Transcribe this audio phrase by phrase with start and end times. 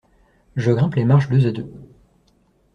[0.55, 1.71] Je grimpe les marches deux à deux.